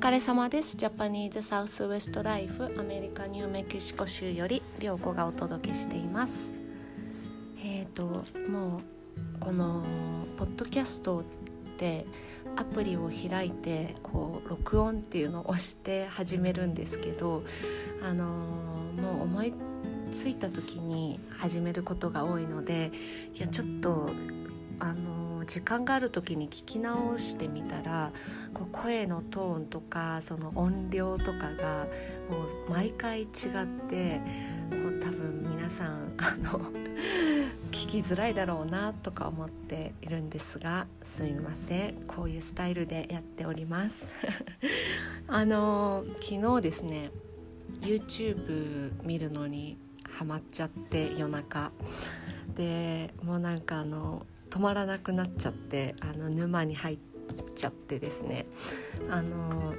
[0.00, 0.78] 疲れ様です。
[0.78, 6.54] ジャパニーズサウスウエストライフアメリカニューメキシコ州より涼子がお届けしています。
[7.62, 8.80] えっ、ー、ともう
[9.38, 9.84] この
[10.38, 11.24] ポッドキャストっ
[11.76, 12.06] て
[12.56, 17.44] アプリを開いてこう録音っていうのを押して始めるんですけど
[18.02, 19.52] あのー、もう思い
[20.10, 22.90] ついた時に始めることが多いので
[23.34, 24.08] いやちょっと
[24.78, 25.09] あの
[25.44, 28.12] 時間がある時に聞き直してみたら
[28.54, 31.86] こう声のトーンとかその音量とかが
[32.30, 33.28] もう毎回違っ
[33.88, 34.20] て
[34.70, 36.70] こう多分皆さん あの
[37.70, 41.94] 聞きづらいだろうなとか思っているんですがすみません。
[42.06, 44.16] こういうスタイルでやっております。
[45.28, 47.10] あの昨日ですね
[47.80, 49.78] YouTube 見るのに
[50.08, 51.72] ハマっちゃって夜中。
[52.54, 56.98] でもうなんかあの止まらなくなっちゃってあの沼に入っ
[57.54, 58.46] ちゃってですね。
[59.08, 59.74] あの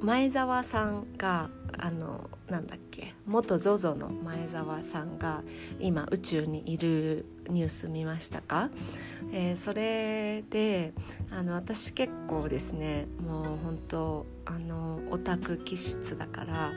[0.00, 5.42] 前澤さんがあのなんだっけ元 ZOZO の前澤さんが
[5.80, 8.70] 今宇宙にいるニュース見ましたか、
[9.32, 10.92] えー、それで
[11.30, 16.72] あの私結構ですねもう本当あのオタク気質だから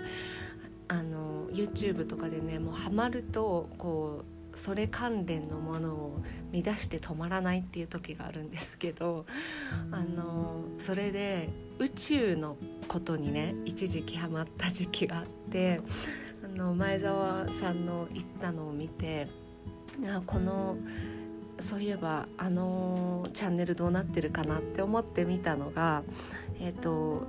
[0.87, 6.21] あの YouTube とかでねもうハマるとこうそれ関連のものを
[6.53, 9.25] 乱して止まらないっていう時があるんですけど
[9.91, 11.49] あのそれで
[11.79, 12.57] 宇宙の
[12.87, 15.81] ことにね一時期ハマった時期があって
[16.43, 19.27] あの前澤さんの言ったのを見て
[20.05, 20.77] あこの
[21.59, 26.03] そういえばあのチャンネルどうなってるかなって思って見たのが
[26.59, 27.27] えっ、ー、と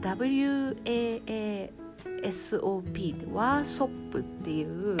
[0.00, 1.70] WAA
[2.22, 4.96] SOP でワーソップっていう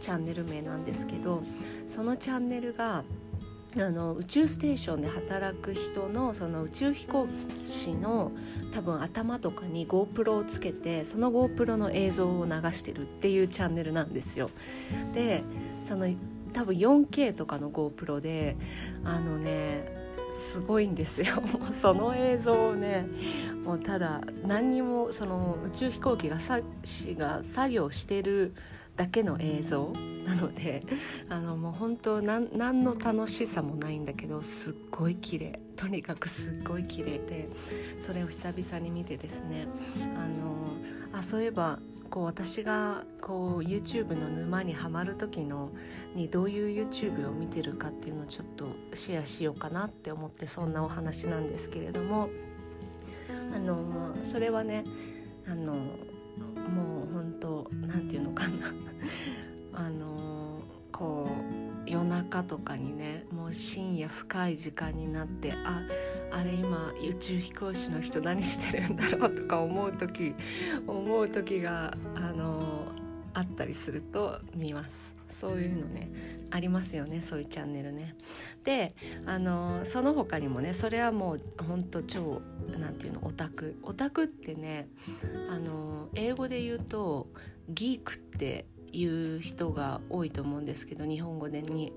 [0.00, 1.42] チャンネル名なんですけど
[1.86, 3.04] そのチャンネルが
[3.74, 7.26] あの宇宙ステーションで働く人のその宇宙飛行
[7.64, 8.32] 士の
[8.74, 14.50] 多分頭とかに GoPro をつけてその GoPro の映像を流してるっていうチャンネルなんですよ。
[15.14, 15.42] で
[15.82, 16.06] その
[16.52, 18.56] 多分 4K とかの GoPro で
[19.04, 21.42] あのねすごいんですよ。
[21.80, 23.06] その映像をね
[23.64, 26.60] もうただ何にもその宇宙飛行機がさ
[27.16, 28.54] が作業してる
[28.96, 29.92] だけの映像
[30.26, 30.84] なので
[31.28, 32.48] あのもう本当何
[32.82, 35.60] の楽しさもないんだけどすっごい綺麗。
[35.76, 37.48] とにかくすっごい綺麗で
[38.00, 39.66] それを久々に見てですね
[40.16, 41.78] あのあそういえば
[42.12, 45.70] こう私がこう YouTube の沼にはまる時の
[46.14, 52.28] にどういう YouTube を見てるかっていうのをちょっとシェアしようかなって思ってそんなお話なんですけれども
[53.56, 54.84] あのそれはね
[55.48, 55.78] あのも
[57.10, 58.74] う本当なんていうのかな。
[59.72, 60.60] あの
[60.92, 61.30] こ
[61.86, 65.80] う夜中とかにねもう深夜深い時間になってあ
[66.32, 70.34] あれ今宇宙飛行士の人何してるんだろうとか思う時
[70.86, 72.92] 思う時があの
[73.34, 75.14] あったりすると見ます。
[75.28, 76.10] そういうのね
[76.50, 78.14] ありますよねそういうチャンネルね。
[78.64, 78.94] で
[79.26, 82.40] あのその他にもねそれはもうほんと超
[82.78, 83.76] 何て言うのオタク。
[83.82, 84.88] オタクってね
[85.50, 87.28] あの英語で言うと
[87.68, 91.92] ギークっていう人が多いと思うんですけど日本語でに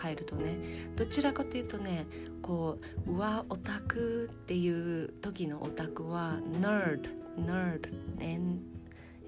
[0.00, 0.56] 変えるとね
[0.96, 2.06] どちらかというとね
[2.42, 7.88] こううわオタクっていう時のオタクは nerd nerd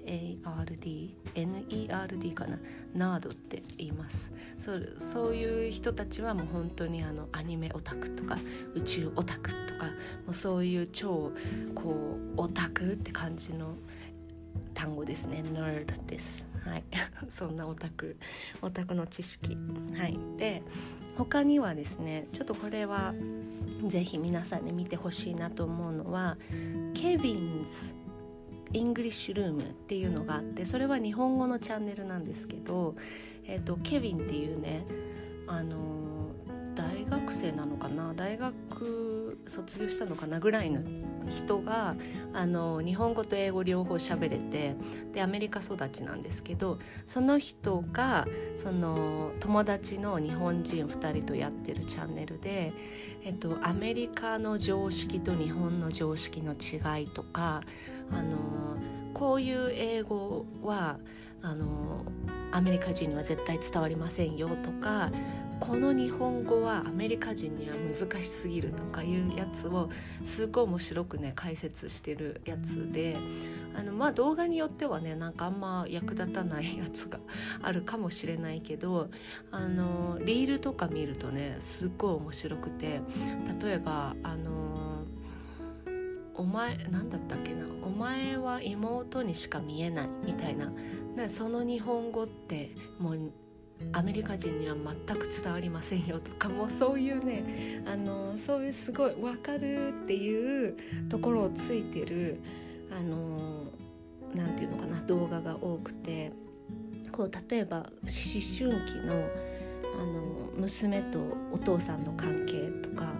[0.05, 2.59] N-A-R-D N-E-R-D かな
[2.93, 4.31] ナードって言います。
[4.59, 8.37] そうそういう人たちはもう本当にあのアニメオタクとか
[8.75, 9.85] 宇宙オタクとか
[10.25, 11.31] もうそういう超
[11.75, 13.75] こうオタクって感じの
[14.73, 15.43] 単語ですね。
[15.53, 16.45] nerd です。
[16.65, 16.83] はい。
[17.29, 18.17] そんなオタク
[18.61, 19.57] オタクの知識。
[19.95, 20.17] はい。
[20.37, 20.63] で
[21.17, 23.13] 他にはですねちょっとこれは
[23.85, 26.37] 是非皆さんに見てほしいなと思うのは
[26.93, 27.93] Kevin's
[28.73, 32.95] English Room っていうのがあってそれは日本語のチャンネルなんですけど、
[33.45, 34.85] えーと、ケビンっていうね
[35.47, 36.31] あの
[36.73, 38.13] 大学生なのかな？
[38.15, 39.12] 大学
[39.47, 40.81] 卒業したのかなぐらいの
[41.27, 41.95] 人が
[42.33, 44.75] あの日本語と英語両方喋れて
[45.13, 48.27] でアメリカ育ちなんですけどその人が
[48.61, 52.71] その友達の日本人2人とやってるチャンネルで、
[53.23, 57.61] えっと、アメリカの常識と日本の常識の違いとか
[58.11, 58.37] あの
[59.13, 60.97] こういう英語は
[61.43, 62.03] あの
[62.51, 65.11] アメリカ人には絶対伝わりませんよとか
[65.59, 69.89] この日本語はアメリカ人には難しすぎるとかいうやつを
[70.23, 73.15] すごい面白くね解説してるやつで
[73.75, 77.19] あのまあ動画によってはねなんかあんま役立たないやつが
[77.63, 79.09] あるかもしれないけど
[79.51, 83.01] あのリールとか見るとねすっごい面白くて
[83.61, 84.52] 例えばあの
[86.35, 87.65] お前なんだったっけな？
[87.85, 90.71] お前は妹にしか見えないみたいな。
[91.29, 93.31] その日本語ってもう
[93.91, 100.75] アメリカ人には全く伝わりませんよとかもうそういうねあのそういうすごい分かるっていう
[101.09, 102.41] ところをついてる
[102.91, 103.65] あの
[104.33, 106.31] なんていうのかな動画が多くて
[107.11, 109.13] こう例えば思春期の
[109.95, 111.19] あの娘と
[111.51, 113.13] お父さんの関係とか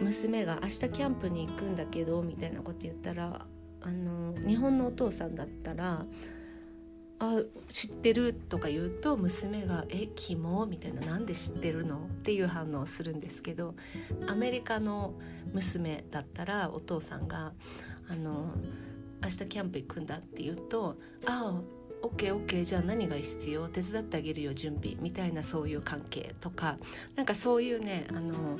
[0.00, 3.46] 娘が明日キャンプに行くんだけどみたいなこと言ったら
[3.82, 6.04] あの日本のお父さんだったら
[7.18, 13.74] あ知ってるとか言うと娘が「えキモ?」みたいな「なんで知ってるの?」っていう反応をするんですけど
[14.26, 15.14] アメリカの
[15.52, 17.52] 娘だったらお父さんが
[18.08, 18.54] 「あの
[19.22, 26.78] 明日キャンプ行くんだ」って言うと「ああ OKOK じゃあ何が必要手伝ってあげるよ準備」みたいなそういう関係とか
[27.16, 28.58] なんかそういうねあの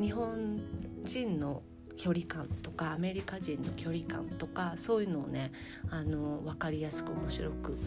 [0.00, 0.60] 日本
[1.04, 1.62] 人の
[1.96, 5.50] 距離感とかアメリカ人の距離感とかそういうのをね
[5.90, 7.78] あの分かりやすく面白く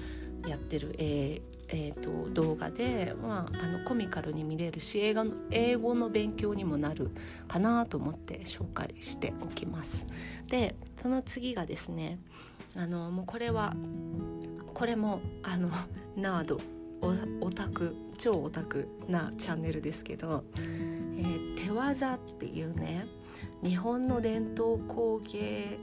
[0.48, 7.12] やってる、えーえーと、動画で、まあ、あのコミカルに見れるし映画の英語の勉強にもなる
[7.48, 10.08] かなと思って紹介しておきます。
[10.48, 12.18] でその次がですね
[12.76, 13.76] あのもうこれは
[14.74, 15.70] これもあの
[16.16, 16.60] ナード
[17.42, 23.06] オタク超オタクなチャンネルですけど、えー、手技っていうね
[23.64, 25.78] 日本の伝統工芸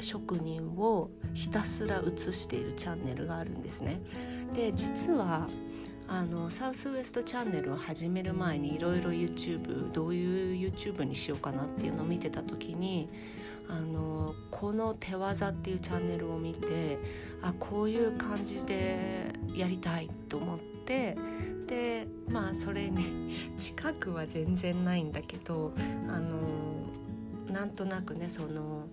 [0.00, 4.00] 職人をひたすら映しているチャンネルがあるんですね。
[4.54, 5.48] で実は
[6.08, 13.08] あのサウスウエストチャンネルを始める前にいろいろ YouTube どういう YouTube にしようかなっていうのを見てた時に
[13.68, 16.98] あのこの「手技」っていうチャンネルを見て
[17.40, 21.16] あこういう感じでやりたいと思って
[21.70, 25.72] でまあそれに 近くは全然ないんだけど
[26.08, 26.40] あの
[27.50, 28.88] なんとなくねその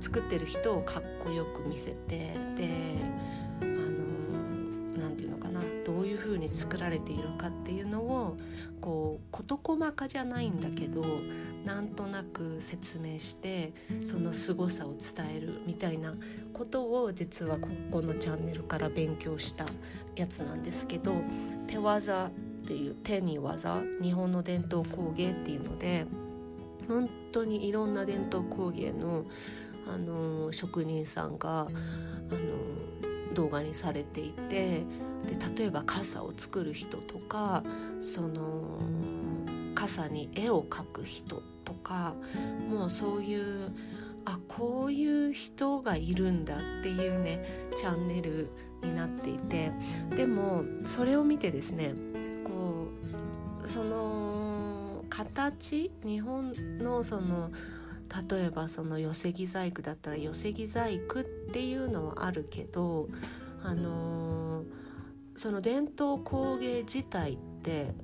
[0.00, 2.96] 作ってる人をかっこよく見せてで
[3.60, 8.36] あのなんていうのかなどういうふうに作られているかっていうのを
[8.80, 11.04] こう事細かじゃないんだけど
[11.64, 13.72] なんとなく説明して
[14.02, 16.14] その凄さを伝えるみたいな
[16.52, 19.66] ことを実はここのチャンネルから勉強した
[20.16, 21.14] やつなんですけど
[21.72, 22.30] 手技っ
[22.66, 26.04] ていう手に技日本の伝統工芸っていうので
[26.86, 29.24] 本当にいろんな伝統工芸の
[29.88, 34.84] あの職人さんがあの動画にされていてで
[35.56, 37.64] 例えば傘を作る人とか
[38.00, 38.78] その
[39.74, 42.14] 傘に絵を描く人とか
[42.70, 43.72] もうそういう
[44.24, 48.50] あこういう人がいるんだっていうねチャンネル
[48.82, 49.72] になっていて
[50.10, 51.94] でもそれを見てですね
[52.44, 52.88] こ
[53.64, 57.50] うその形日本のその
[58.30, 63.08] 例えばその寄木細工だったら寄木細工っていうのはあるけど
[63.62, 64.64] あのー、
[65.36, 67.94] その伝統工芸自体って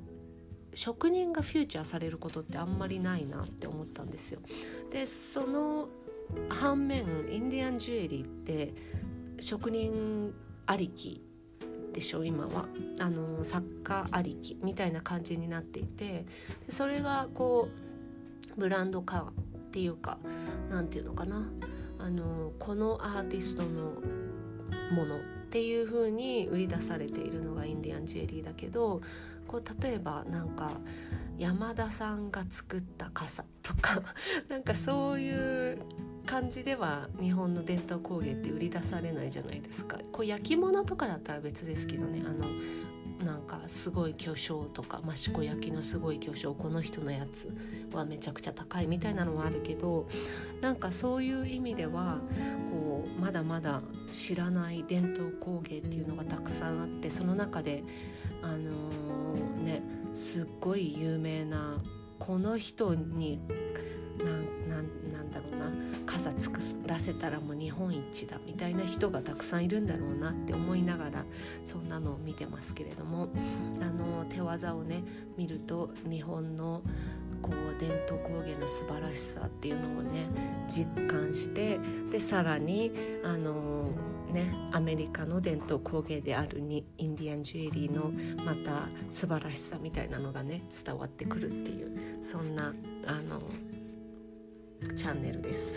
[0.74, 4.40] 職人がフューチャーされることってあんまりないなって思ったんですよ。
[4.90, 5.88] でその
[6.48, 8.74] 反面インディアンジュエリーって
[9.40, 10.32] 職人
[10.68, 11.22] ありき
[11.92, 12.66] でしょ今は。
[13.00, 16.26] あの作家ありきみたいな感じになっていて
[16.68, 17.68] それがこ
[18.56, 20.18] うブランド化っていうか
[20.70, 21.48] 何て言うのかな。
[22.00, 24.00] あのこのアーティストの
[24.94, 25.20] ものっ
[25.50, 29.00] ていう風に売り出されているのがインディアンジュエリーだけど
[29.48, 30.70] こう例えばなんか
[31.38, 34.02] 山田さんが作った傘とか
[34.48, 35.82] なんかそういう
[36.28, 39.98] 感じでは日本の伝統工芸って売り出されないじゃないですか。
[40.12, 42.22] こう焼き物とかだったら別ですけどね。
[42.22, 42.44] あの
[43.24, 47.50] なんかすごい巨匠とか益子焼のすごい巨匠この人のやつ
[47.92, 50.06] はめちゃくちゃ高いみたいなのはあるけど
[50.60, 52.18] なんかそういう意味では
[52.70, 57.82] こうまだまだ知らない伝統工芸っていうのがたくさんあってその中で
[58.42, 59.82] あのー、ね
[60.14, 61.78] すっごい有名な
[62.18, 63.40] この人に
[64.68, 65.72] なんだろうな
[66.06, 71.24] 傘作らせたらもう日本一だみたいな人がたくさんいるんだろうなって思いながら
[71.64, 73.28] そんなのを見てますけれども
[73.80, 75.02] あの手技をね
[75.36, 76.82] 見ると日本の
[77.42, 80.26] こう伝統工芸の素晴らしさっていうのをね
[80.68, 81.78] 実感して
[82.10, 82.90] でさらに
[83.24, 83.90] あの
[84.32, 88.10] ねアメリカの伝統工芸であるにインディアンジュエリーの
[88.44, 92.74] また素晴らしさみたいなのがね伝わってくるっていうそんな
[93.06, 93.40] あの
[94.96, 95.72] チャンネルです。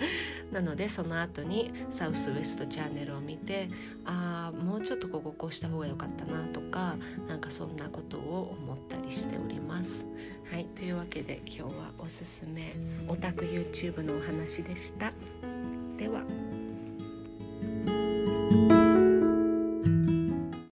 [0.52, 3.68] なのでその後にサウスウエストチャンネルを見て
[4.06, 6.96] ああもうちょっとこここうした方が良かったなとか
[7.28, 10.06] なんかそんなことを思ったりしております。
[10.50, 12.74] はいというわけで今日はおすすめ
[13.06, 15.12] オタク YouTube のお話でした。
[15.98, 16.47] では。